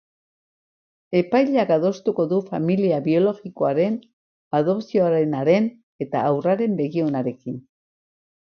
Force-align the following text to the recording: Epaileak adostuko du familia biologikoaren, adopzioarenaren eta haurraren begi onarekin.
Epaileak 1.17 1.73
adostuko 1.75 2.25
du 2.31 2.39
familia 2.47 2.97
biologikoaren, 3.09 3.99
adopzioarenaren 4.61 5.71
eta 6.07 6.27
haurraren 6.31 6.79
begi 6.85 7.09
onarekin. 7.11 7.63